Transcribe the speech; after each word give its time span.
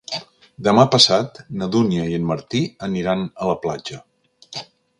Demà 0.67 0.85
passat 0.95 1.37
na 1.61 1.67
Dúnia 1.75 2.07
i 2.13 2.17
en 2.19 2.25
Martí 2.31 2.63
aniran 2.89 3.23
a 3.45 3.51
la 3.51 3.57
platja. 3.67 4.01